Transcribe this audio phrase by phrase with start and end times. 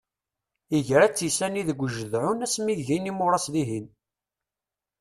[0.77, 3.87] Igra ad tt-issani deg ujedɛun asmi ggin imuras dihin.